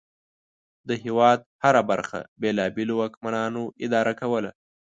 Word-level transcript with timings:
د 0.87 0.89
هېواد 1.03 1.39
هره 1.63 1.81
برخه 1.91 2.19
بېلابېلو 2.41 2.93
واکمنانو 2.97 3.63
اداره 3.85 4.13
کوله. 4.21 4.51